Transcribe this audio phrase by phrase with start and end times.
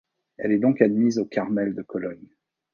[0.39, 2.35] Elle est donc admise au Carmel de Cologne.